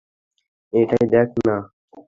[0.73, 1.55] এই দেখ না।